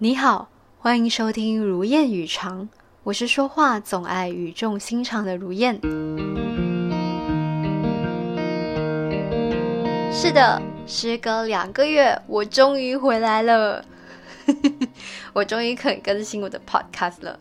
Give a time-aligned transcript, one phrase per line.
[0.00, 0.48] 你好，
[0.78, 2.62] 欢迎收听《如燕语长》，
[3.02, 5.74] 我是说话总爱语重心长的如燕。
[10.12, 13.84] 是的，时隔两个月，我终于回来了，
[15.34, 17.36] 我终于可以更新我的 podcast 了。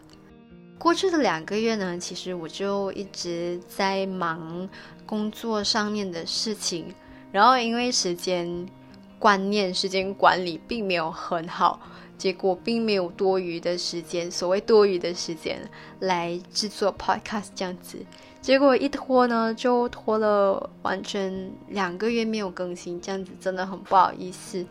[0.79, 4.67] 过去的两个月呢，其实我就一直在忙
[5.05, 6.87] 工作上面的事情，
[7.31, 8.67] 然后因为时间
[9.19, 11.79] 观念、时间管理并没有很好。
[12.17, 15.61] 结果并没有多余的时间，所谓多余的时间
[15.99, 18.03] 来制作 podcast 这样子，
[18.41, 24.65] 结果一拖呢就拖了完全两个月没有更新，这样子真的很不好意思。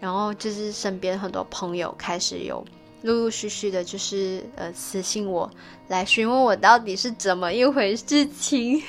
[0.00, 2.64] 然后就是身边很多朋友开始有
[3.02, 5.50] 陆陆续续的，就是呃私信我
[5.88, 8.82] 来询问我到底是怎么一回事情，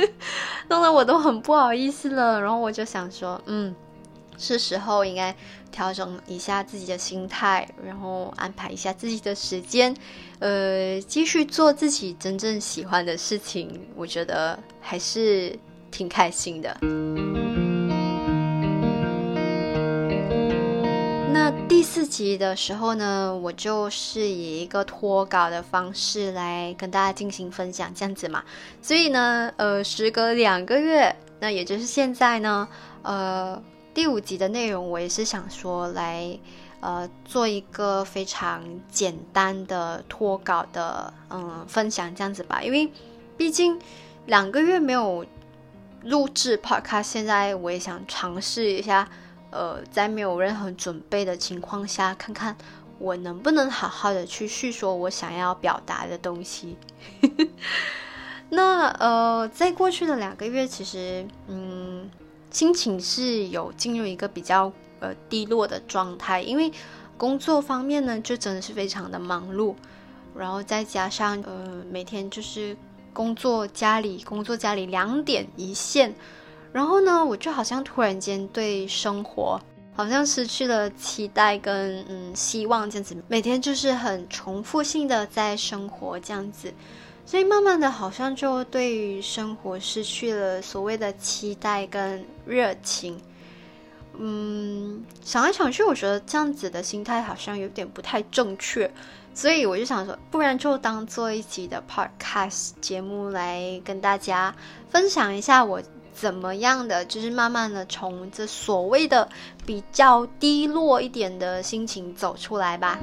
[0.68, 2.38] 弄得我都很不好意思了。
[2.38, 3.74] 然后我就想说，嗯。
[4.38, 5.34] 是时候应该
[5.72, 9.94] 调整一下自己的心态，然后安排一下自己的时间，
[10.38, 13.80] 呃，继续做自己真正喜欢的事情。
[13.94, 15.58] 我觉得还是
[15.90, 16.76] 挺开心的。
[21.32, 28.44] 那第四集的时候呢，我就是以一个脱稿的方式来跟大家进行分享，这样子嘛。
[28.82, 32.68] 所以呢，呃，时隔两个月，那也就是现在呢，
[33.02, 33.62] 呃。
[33.96, 36.38] 第五集的内容，我也是想说来，
[36.80, 42.62] 呃，做一个非常简单的脱稿的，嗯，分享这样子吧。
[42.62, 42.92] 因为
[43.38, 43.80] 毕竟
[44.26, 45.24] 两个月没有
[46.02, 49.08] 录制 Podcast，现在我也想尝试一下，
[49.50, 52.54] 呃，在没有任何准备的情况下，看看
[52.98, 56.76] 我能不能好好的去叙说我想要表达的东西。
[58.50, 61.75] 那呃，在过去的两个月，其实，嗯。
[62.56, 66.72] 心情是有进入一个比较呃低落的状态，因为
[67.18, 69.74] 工作方面呢，就真的是非常的忙碌，
[70.34, 72.74] 然后再加上呃每天就是
[73.12, 76.14] 工作家里工作家里两点一线，
[76.72, 79.60] 然后呢，我就好像突然间对生活
[79.94, 86.72] 好像失去了期待跟嗯希望这样子，每天就是很重复性的在生活这样子。
[87.26, 93.20] 所以慢慢的，好像就对于生活失去了所谓的期待跟热情。
[94.16, 98.88] 嗯，想来想去，我觉得这样子的心态好像有点不太正确。
[99.34, 104.54] 所以我就想说，不然就当做一集的 podcast 节目来跟大家
[104.88, 105.82] 分享一下我
[106.14, 109.28] 怎么样的，就是慢慢的从这所谓的
[109.66, 113.00] 比较低落一点的心情走出来吧。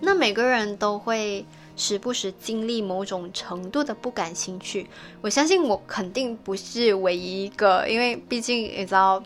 [0.00, 1.44] 那每个人都会。
[1.80, 4.86] 时不时经历某种程度的不感兴趣，
[5.22, 9.22] 我相信我肯定不是唯一一个，因为毕竟你知道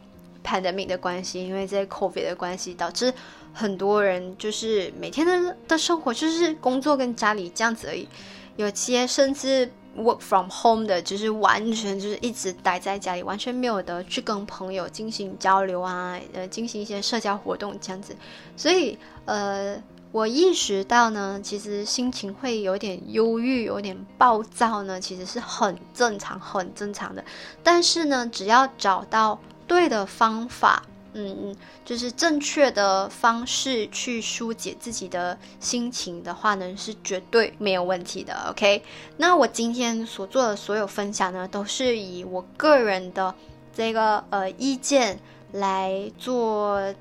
[0.46, 3.12] pandemic 的关系，因为这 covid 的关系，导致
[3.52, 8.06] 很多人就是每天的的生活就是工作跟家里这样子而已，
[8.54, 18.14] 有些甚至 work from home 的，就是完全就是一直待在家里，完全没有的去跟朋友进行交流啊，呃，进行一些社交活动这样子，
[18.56, 19.82] 所以呃。
[20.14, 27.24] 我意识到呢，其实心情会有点忧郁、有点暴躁呢，其实是很正常、很正常的。
[27.64, 29.36] 但是呢，只要找到
[29.66, 38.50] 对的方法，嗯嗯，就是正确的方式去疏解自己的心情的话呢，是绝对没有问题的。
[38.50, 38.84] OK，
[39.16, 43.34] 那我今天所做的所有分享呢，都是以我个人的
[43.74, 45.18] 这个呃意见
[45.50, 46.94] 来做。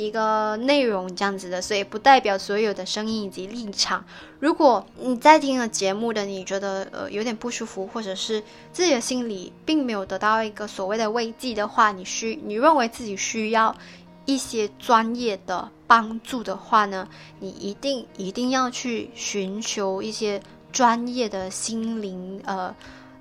[0.00, 4.04] 一个内容这样子的，所以不代表所有的声音以及立场。
[4.38, 13.76] 如果你在听了节目的，你觉得呃有点不舒服，或者是自己的心里并没有得到一个所谓的慰藉的话，你需你认为自己需要
[14.24, 17.06] 一些专业的帮助的话呢，
[17.38, 20.40] 你一定一定要去寻求一些
[20.72, 22.74] 专业的心灵呃。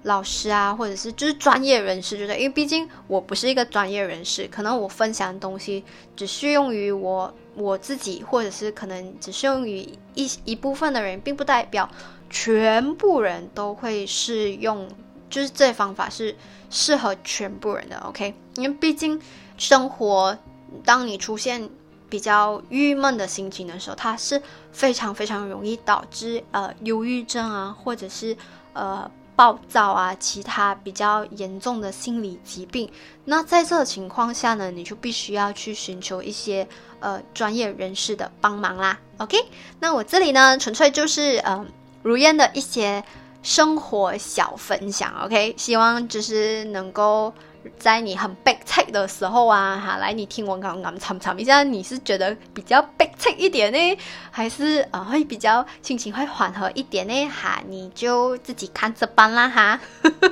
[0.04, 5.84] 老师啊，或者是就是专业人士，就是因为毕竟我不是一个专业人士，可能我分享的东西
[6.16, 9.80] 只适用于我我自己，或者是可能只适用于
[10.16, 11.90] 一一部分的人，并不代表
[12.30, 14.88] 全部人都会适用，
[15.30, 16.34] 就是这方法是
[16.70, 17.98] 适合全部人的。
[18.08, 19.22] OK，因为毕竟
[19.58, 20.38] 生活，
[20.86, 21.70] 当你出现
[22.10, 24.42] 比较郁闷的心情的时候，它是
[24.72, 28.38] 非常非常容易导致呃忧郁症啊，或者是
[28.72, 29.12] 呃。
[29.40, 32.92] 暴躁啊，其他比较严重的心理疾病，
[33.24, 36.68] 那在这情况下呢，你就必须要去寻求一些
[37.00, 39.00] 呃专业人士的帮忙啦。
[39.16, 39.38] OK，
[39.80, 41.66] 那我这里呢，纯粹就是嗯
[42.04, 43.02] 如烟的一些
[43.42, 45.14] 生活小分享。
[45.24, 47.34] OK，希望就是能够
[47.78, 53.98] 在你很悲催的时候啊，哈，来你听我刚刚唱唱一下，你是觉得比较悲催一点呢，
[54.32, 57.28] 还是呃会比较心情会缓和一点呢？
[57.28, 59.80] 哈，你就自己看着办啦哈。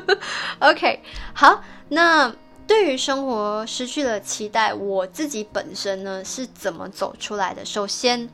[0.60, 1.02] OK，
[1.34, 2.34] 好，那
[2.66, 7.66] 对于生活失去了期待，我自己本身呢是怎么走出来的？
[7.66, 8.30] 首先，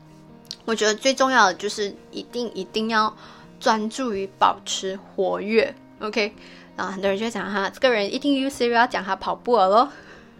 [0.64, 3.14] 我觉得最重要的就是一定一定要
[3.58, 5.74] 专注于保持活跃。
[6.00, 6.34] OK。
[6.76, 9.92] 然后很多人就讲哈，这个人一听 U C 要讲他跑步了咯。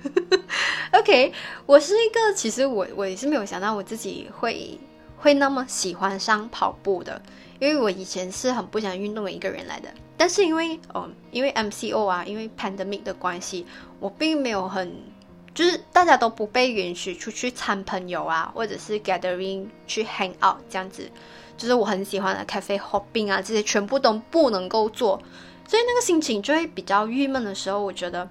[0.93, 1.33] OK，
[1.65, 4.79] 我是一个，其实我我也是没有想到我自己会
[5.17, 7.21] 会那么喜欢上跑步的，
[7.59, 9.89] 因为我以前是很不想运动的一个人来的。
[10.17, 13.67] 但是因为哦，因为 M C O 啊，因为 pandemic 的关系，
[13.99, 14.95] 我并没有很
[15.55, 21.11] 就是大家都不被允许出去参朋友啊，或者是 gathering 去 hang out 这样子，
[21.57, 25.21] 就是我很喜欢的 cafe hopping 啊，这些全部都不能够做。
[25.67, 28.29] 所以那个心情就会比较郁闷的时候，我觉得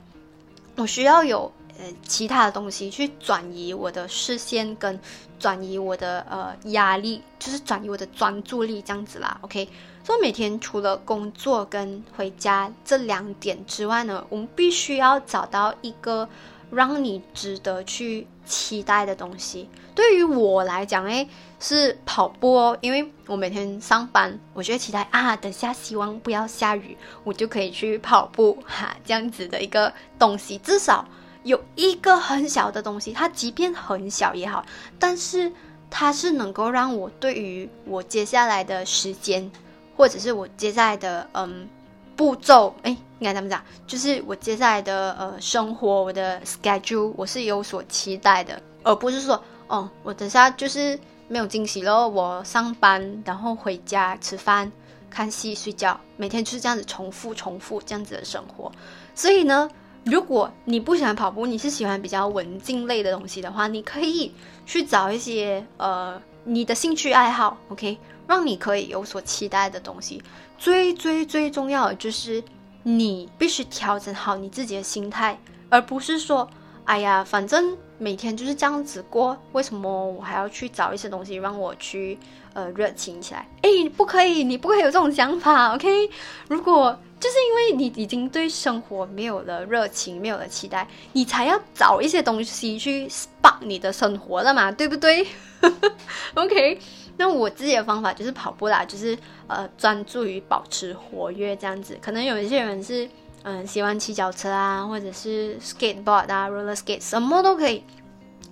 [0.75, 4.99] 我需要有呃其他的东西去转移我的视线，跟
[5.39, 9.37] 转移我的呃压力，就是转移我的专注力这样子啦。
[9.41, 9.67] OK，
[10.03, 16.27] 所以每天除了工作跟回家这两点之外呢，我们必须要找到一个
[16.73, 19.69] 让你值得去期待的东西。
[19.95, 21.27] 对于我来讲，诶，
[21.59, 31.07] 是跑步哦，因为我每天上班，我就会期待啊，等下希望不要下雨，我就可以去跑步哈，这样子的一个东西，至少
[31.43, 34.65] 有一个很小的东西，它即便很小也好，
[34.97, 35.51] 但是
[35.91, 39.51] 它是能够让我对于我接下来的时间，
[39.95, 41.69] 或者是我接下来的嗯
[42.15, 43.63] 步骤，哎，应该怎么讲？
[43.85, 49.41] 就是我接下来的呃生活，我的 schedule，我是有所期待的，而不是说。
[49.67, 52.07] 哦，我等下就是没有惊喜喽。
[52.07, 54.71] 我上班，然后回家吃饭、
[55.09, 58.71] 看戏、睡觉，每天就是这样子重复、重复这样子的生活。
[59.15, 59.67] 所以呢，
[60.03, 64.31] 如果你不喜欢跑步，你是喜欢比较文静类的东西的话，你可以
[64.65, 67.97] 去找一些呃你的兴趣爱好，OK，
[68.27, 70.21] 让你可以有所期待的东西。
[70.57, 72.43] 最最最重要的就是
[72.83, 75.39] 你必须调整好你自己的心态，
[75.69, 76.49] 而不是说。
[76.85, 82.19] 哎呀，反正每天就是这样子过，为什么我还要去找一些东西让我去
[82.51, 83.47] 呃热情起来？
[83.61, 86.09] 哎，不可以，你不可以有这种想法，OK？
[86.49, 95.25] 如果就是因为你已经对生活没有了热情，没有了期待，你才要找一些东西去 spark 你的生活了嘛，对不对？
[96.35, 96.79] OK？
[97.17, 99.17] 那我自己的方法就是跑步啦，就是
[99.47, 101.97] 呃专注于保持活跃这样子。
[102.01, 103.09] 可能有一些人是。
[103.45, 107.83] 嗯，喜欢骑脚车啊，或者是 skateboard 啊，roller skate，什么都可以。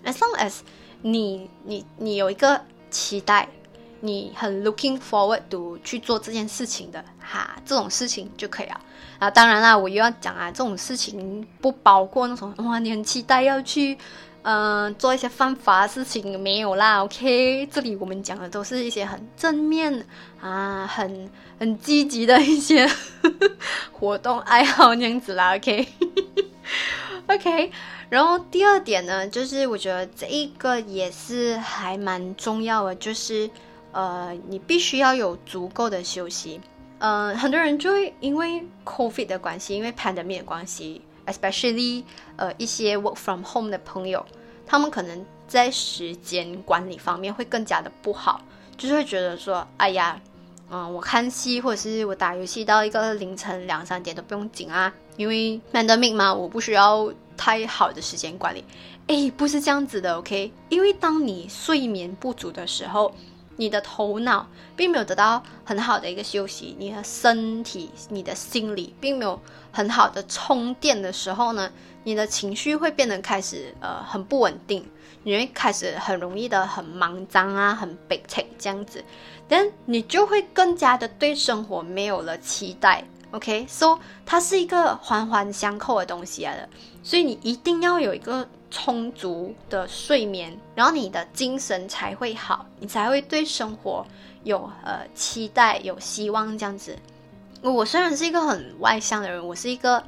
[0.03, 0.59] As long as
[1.01, 2.59] 你你你有一个
[2.89, 3.47] 期待，
[4.01, 8.81] 你很 looking forward to 去做这件事情的哈，这种事情就可以了。
[9.17, 13.97] 啊，当然啦，我又要讲啊，这种事情不包括那种哇，你很期待要去。
[14.43, 17.67] 嗯，做一些犯法的事情没有啦，OK。
[17.71, 20.03] 这里我们讲的都是一些很正面
[20.41, 21.29] 啊，很
[21.59, 22.95] 很积极的一些呵
[23.39, 23.51] 呵
[23.91, 27.71] 活动爱好那样子啦，OK，OK。
[28.09, 33.47] 然后第二点呢，就是我觉得这一个也是还蛮重要的，就是
[33.91, 36.59] 呃，你必须要有足够的休息。
[36.97, 41.03] 嗯，很多人就会因为 COVID 的关系，因为 pandemic 的关系。
[41.27, 42.03] especially
[42.35, 44.25] 呃一些 work from home 的朋友，
[44.65, 48.41] 他们可能在时间管理方面会更加的不好，
[48.77, 50.19] 就是会觉得说，哎呀，
[50.69, 58.63] 嗯，我看戏或者是我打游戏到一个凌晨两三点都不用紧啊，因为 pandemic 嘛，我不需要太好的时间管理。
[59.07, 60.51] 哎，不是这样子的，OK？
[60.69, 63.13] 因为当你睡眠不足的时候。
[63.57, 69.39] 你的头脑并没有得到很好的一个休息，你的身体、你的心理并没有
[69.71, 71.69] 很好的充电的时候呢，
[72.03, 74.85] 你的情绪会变得开始呃很不稳定，
[75.23, 79.03] 你会开始很容易的很忙张啊，很悲催这样子，
[79.47, 83.03] 但你就会更加的对生活没有了期待。
[83.31, 86.69] OK，so 它是一个环环相扣的东西来的，
[87.01, 88.47] 所以你一定要有一个。
[88.73, 94.07] 充足的睡眠，然后你的精神才会好，你才会对生活
[94.45, 96.97] 有呃期待、有希望这样子。
[97.61, 100.01] 我虽然是一个很外向的人，我是一个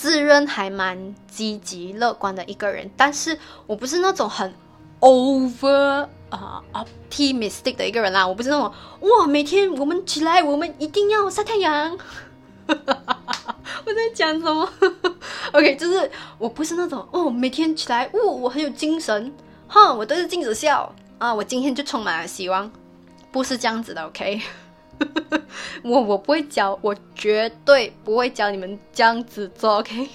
[0.00, 3.36] 自认还蛮积极乐观的一个人，但是
[3.66, 4.54] 我不是那种很
[5.00, 8.24] over 啊 optimistic 的一个人啦。
[8.24, 11.98] 我不是那种哇，每天我们起来，我们一定要晒太阳。
[12.68, 14.70] 我在讲什么？
[15.50, 19.34] OK，就是我不是那种哦，每天起来，哦，我很有精神，
[19.66, 22.70] 哼，我对着镜子笑啊，我今天就充满了希望，
[23.32, 24.40] 不是这样子的，OK，
[25.84, 30.08] 我我不会教，我绝对不会教你们这样子做，OK。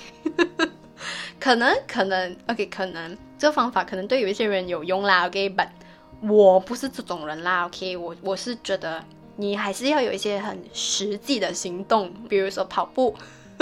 [1.39, 5.67] 可能可能 OK，可能这个方法可能对有一些人有用啦，OK，but
[6.21, 9.03] 我不是这种人啦，OK，我我是觉得
[9.35, 13.13] 你还是要有一些很实际的行动，比如说跑步，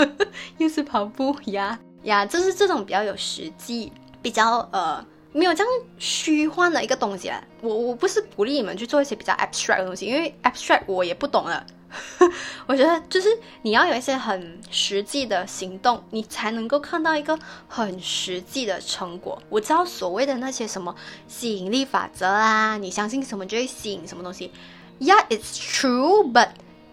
[0.58, 7.42] 又是跑步呀呀，就是这种比较有实际、比较呃没有这样虚幻的一个东西啊。
[7.60, 11.66] 我我不是鼓励你们去做一些比较 abstract 的东西，因为 abstract 我也不懂了。
[12.66, 13.28] 我觉得就是
[13.60, 19.42] 你要有一些很实际的行动，你才能够看到一个很实际的成果。
[19.50, 20.94] 我知道所谓的那些什么
[21.28, 24.50] 吸引力法则啊，你相信什么就会吸引什么东西。
[25.00, 26.48] Yeah, it's true, but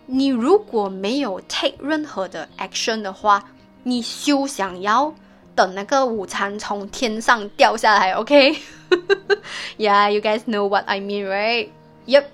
[0.05, 3.45] 你如果没有 take 任何的 action 的话，
[3.83, 5.13] 你休想要
[5.59, 8.13] 等那个午餐从天上掉下来。
[8.13, 11.67] OK？Yeah, you guys know what I mean, right?
[12.07, 12.27] Yep.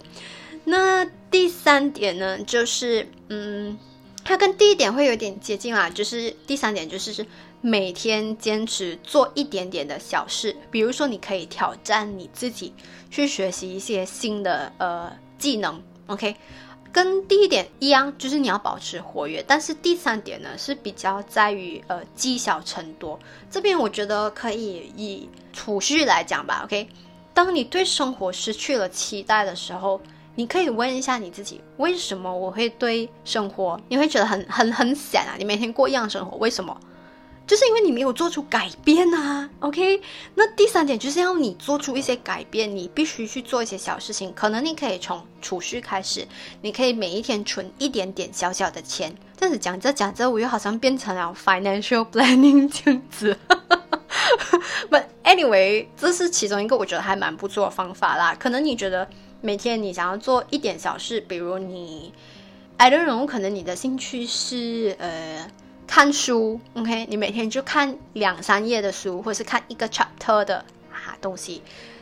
[0.65, 3.79] 那第三点呢，就是嗯，
[4.23, 5.89] 它跟第一点会有点接近啦。
[5.89, 7.25] 就是第三点，就是是
[7.61, 12.75] 每天坚持做一点点的小事，比如说你可以挑战你自己
[13.09, 15.81] 去学习一些新的呃技能。
[16.05, 16.35] OK，
[16.95, 19.43] 跟第一点一样，就是你要保持活跃。
[19.45, 23.19] 但是第三点呢，是比较在于呃积小成多。
[23.51, 26.61] 这边我觉得可以以储蓄来讲吧。
[26.63, 26.87] OK，
[27.33, 29.99] 当你对生活失去了期待的时候。
[30.37, 35.35] 你可以问一下你自己，为什么我会对生活你会觉得很很很闲啊？
[35.37, 36.77] 你每天过一样生活，为什么？
[37.47, 39.49] 就是因为你没有做出改变啊。
[39.59, 40.01] OK，
[40.35, 44.33] 那第三点就是要你做出一些改变，你必须去做一些小事情。
[44.33, 46.27] 可能你可以从储蓄开始，
[46.61, 49.15] 你可以每一天存一点点小小的钱。
[49.37, 53.37] 这样子讲着讲着，我又好像变成了 financial planning 这样子。
[54.89, 58.35] But anyway，这是其中一个我觉得还蛮不错的方法啦。
[58.39, 59.07] 可能你觉得。
[59.41, 62.11] 每天你想要做一点小事，比如你
[62.77, 65.47] ，I don't know，可能你的兴趣是呃
[65.87, 70.57] 看书，OK，你每天就看两三页的书，或是看一个 chapter 的
[70.91, 71.61] 啊东西。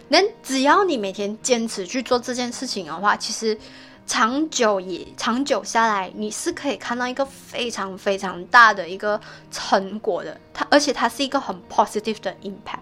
[0.10, 3.58] 那只要你每天坚持去做这件事情的话，其实
[4.06, 9.20] 长久也长久下来，你是可以看到一个非常非常大的一个
[9.52, 10.40] 成果的。
[10.54, 12.80] 它而且它是一个很 positive 的 impact，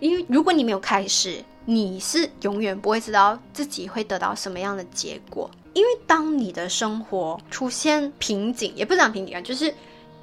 [0.00, 1.44] 因为如果你没有开始。
[1.64, 9.72] 你是永远不会知道自己会得到什么样的结果，因为当你的生活出现瓶颈，也不讲瓶颈啊，就是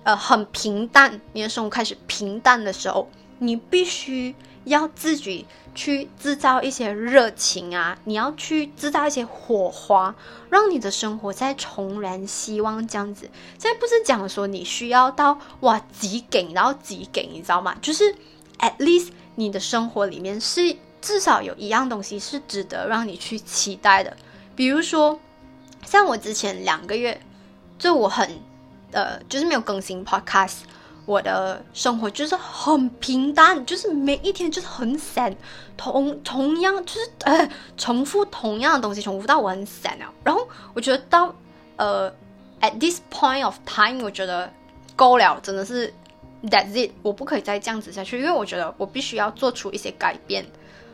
[0.04, 10.16] 呃很平淡，你的生活开始平淡的时候，你必须要自己去制造一些热情啊，你要去制造一些火花，
[10.50, 13.30] 让你的生活再重燃希望这样子。
[13.58, 17.76] 现在不是讲说你需要到哇极给，然后极给，你知道吗？
[17.82, 18.16] 就是
[18.60, 20.76] at least 你的生活里面是。
[21.02, 24.18] 至少有一样东西是值得让你去期待的，
[24.54, 25.18] 比如说，
[25.86, 27.22] 像我之前两个月，
[27.78, 28.30] 就我很，
[28.92, 30.58] 呃，就是没有更新 podcast，
[31.06, 35.36] 我的生活就是很平淡，就是每一天就是很散，
[35.78, 40.06] 同同样就是呃重复同样的东西，重复到我很散了。
[40.24, 41.34] 然后我觉得到
[41.78, 42.12] 呃
[42.62, 44.52] at this point of time，我觉得
[44.96, 45.94] 够了，真的是
[46.44, 50.46] that's it，我不可以再这样子下去，因为我觉得我必须要做出一些改变。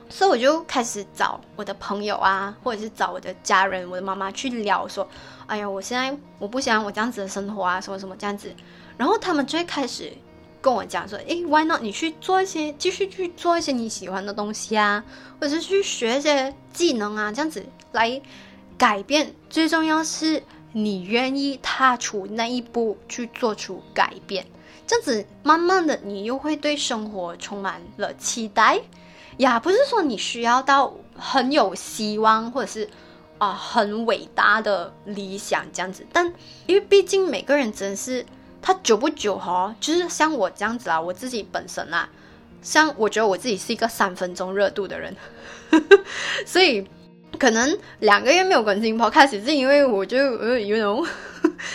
[0.09, 5.07] 所以我就开始找我的朋友啊，或者是找我的家人，我的妈妈去聊，说
[5.47, 8.53] ：“哎呀，我现在我不想我这样子的生活啊，什么什么这样子。”
[8.97, 10.13] 然后他们就会开始
[10.61, 15.03] 跟我讲说：“诶 w h y not 你去做一些，继续去做一些你喜欢的东西啊，
[15.39, 18.21] 或者是去学一些技能啊，这样子来
[18.77, 19.33] 改变。
[19.49, 24.45] 最重要是你愿意踏出那一步去做出改变，
[24.85, 28.79] 这样子慢慢的你又会对生活充满了期待。”
[29.37, 32.89] 呀，不是说你需要到很有希望，或者是
[33.37, 36.33] 啊很伟大的理想这样子，但
[36.67, 38.25] 因为毕竟每个人真是
[38.61, 42.07] 他久不久哈，就是像我这样子啊，我自己本身啊，
[42.61, 45.13] 像我觉得我自己是一个三分钟热度的人，
[46.45, 46.87] 所以
[47.37, 51.05] 可能两个月没有更新 podcast 是因为我就呃有种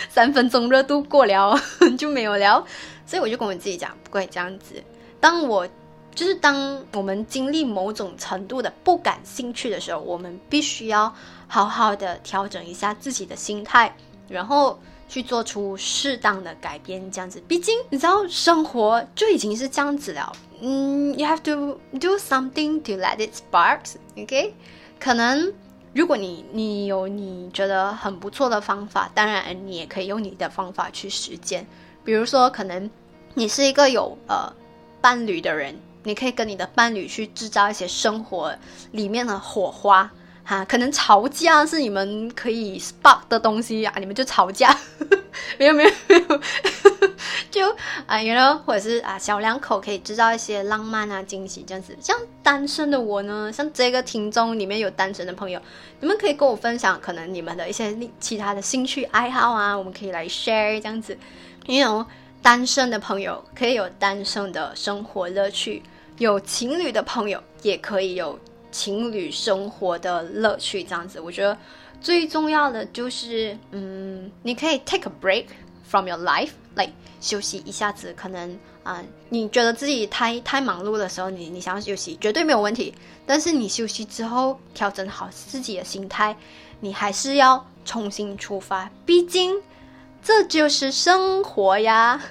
[0.09, 1.55] 三分钟热度过了
[1.97, 2.65] 就没有聊，
[3.05, 4.83] 所以我就跟我自己讲，不会这样子，
[5.19, 5.67] 当我。
[6.13, 11.13] 就是当我们经历某种程度的不感兴趣的时候，我们必须要
[11.47, 13.95] 好好的调整一下自己的心态，
[14.27, 14.77] 然后
[15.07, 17.09] 去做出适当的改变。
[17.11, 20.31] 这样子，毕竟你知道，生活就已经是这样子了。
[20.59, 23.95] 嗯，you have to do something to let it sparks。
[24.17, 24.53] OK，
[24.99, 25.51] 可能
[25.93, 31.65] 如果你你有你觉得很不错的方法，当然你也可以用你的方法去实践。
[32.03, 32.89] 比如说，可能
[33.33, 34.51] 你是一个有呃
[34.99, 35.79] 伴侣的人。
[36.03, 38.53] 你可以跟你的伴侣去制造一些生活
[38.91, 40.09] 里面的火花，
[40.43, 44.75] 哈，可能吵架是你们可以 spark 的东西啊，你们就吵架，
[45.57, 46.41] 没有没有没有，
[47.51, 47.75] 就
[48.07, 51.95] 啊，you know，或者是啊，小两口可以制造一些浪漫啊、惊喜这样子。
[52.01, 55.61] 像单身的我呢，像这个听众里面有单身的朋友，
[55.99, 61.17] 你们可以跟我分享，可能你们的一些其他的兴趣爱好啊，我们可以来 share 这样子。
[61.67, 62.05] 因为
[62.41, 65.83] 单身的朋友可以有单身的生活乐趣，
[66.21, 68.37] 有情侣的朋友也可以有
[68.71, 70.83] 情侣生活的乐趣。
[70.83, 71.57] 这样子，我觉得
[71.99, 75.45] 最重要的就是，嗯，你可以 take a break
[75.83, 76.87] from your life，来
[77.19, 78.13] 休息一下子。
[78.15, 82.93] 可能啊，你觉得自己太太忙碌的时候，你你想要休息，绝对没有问题。
[83.25, 86.37] 但是你休息之后，调整好自己的心态，
[86.81, 88.91] 你还是要重新出发。
[89.07, 89.59] 毕竟。
[90.23, 92.21] 这就是生活呀。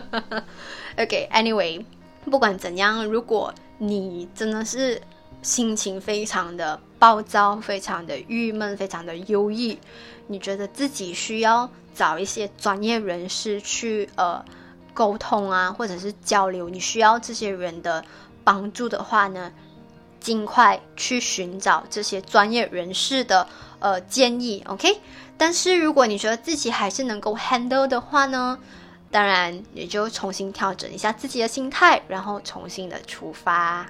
[0.96, 1.84] OK，Anyway，
[2.24, 5.00] 不管怎样，如果你真的是
[5.42, 9.76] 心情非常的暴躁、非常的郁闷、非常的忧郁，
[10.28, 14.44] 你觉得自己需要找一些专业人士去呃
[14.94, 18.04] 沟通啊，或者是交流，你需要这些人的
[18.44, 19.52] 帮助的话呢，
[20.20, 23.46] 尽快去寻找这些专业人士的
[23.80, 24.62] 呃建议。
[24.66, 25.00] OK。
[25.38, 28.56] 但是如果你觉得自己还是能够 handle 的话呢，
[29.12, 33.84] 当然也就重新调整一下自己的心态，然后重新的出发。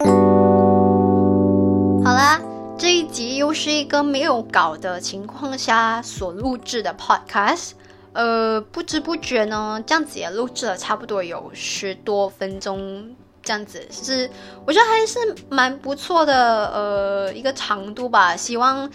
[2.05, 2.41] 好啦，
[2.77, 7.71] 这一集又是一个没有稿的情况下所录制的 podcast，
[8.13, 13.15] 呃，不知不觉呢，这样子也录制了差不多有十多分钟，
[13.45, 14.29] 这样子是
[14.67, 18.91] 我觉得还是蛮不错的，呃，一个长度吧，希望。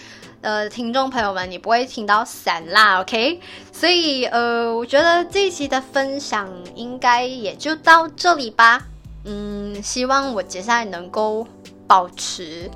[0.47, 3.41] 呃，听众朋友们，你不会听到散啦，OK？
[3.73, 8.81] 所以，呃，我觉得这一期的分享应该也就到这里吧。
[9.25, 11.45] 嗯，希望我接下来能够
[11.85, 12.71] 保持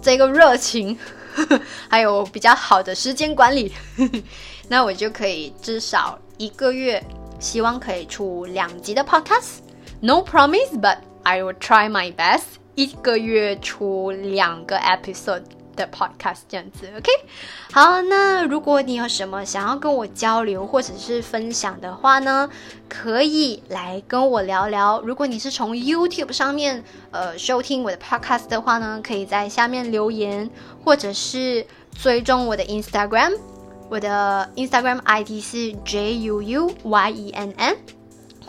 [0.00, 0.96] 这个热情，
[1.90, 3.72] 还有比较好的时间管理，
[4.70, 7.02] 那我就可以至少一个月，
[7.40, 9.62] 希望可以出两集的 Podcast。
[9.98, 12.60] No promise, but I will try my best。
[12.76, 15.55] 一个月出两个 episode。
[15.76, 17.10] 的 podcast 这样子，OK，
[17.70, 22.48] 好，那如果你有什么想要跟我交流或者是分享的话呢，
[22.88, 25.00] 可以来跟我聊聊。
[25.02, 30.50] 如果你是从 YouTube 上面呃收听我的 podcast 的话呢，可以在下面留言，
[30.82, 33.38] 或者是追踪我的 Instagram，
[33.88, 37.76] 我的 Instagram ID 是 J U U Y E N N，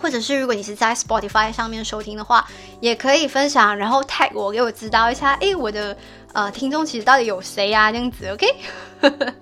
[0.01, 2.47] 或者是如果你是在 Spotify 上面收听的话，
[2.79, 5.97] 也可以分享，然后 tag 我，给我知道一下，诶，我的。
[6.37, 7.91] 呃，听众其实到底有谁呀？
[7.91, 8.45] 这样子，OK。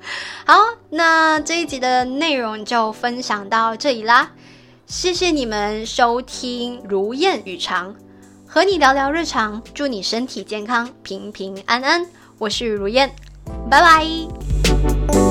[0.48, 0.56] 好，
[0.90, 4.32] 那这一集的内容就分享到这里啦。
[4.86, 7.94] 谢谢你们收听《如燕与常》，
[8.48, 12.08] 和你聊聊日常，祝你身体健康，平平安安。
[12.38, 13.14] 我是如燕，
[13.70, 15.25] 拜拜。